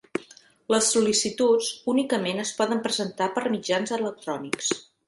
Les 0.75 0.87
sol·licituds 0.95 1.69
únicament 1.95 2.43
es 2.47 2.55
poden 2.63 2.83
presentar 2.89 3.33
per 3.39 3.49
mitjans 3.59 3.97
electrònics. 4.01 4.79